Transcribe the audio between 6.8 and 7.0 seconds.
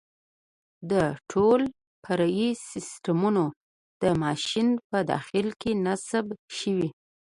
دي.